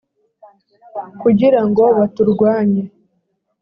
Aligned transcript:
kugira 1.21 1.59
ngo 1.67 1.83
baturwanye. 1.97 2.83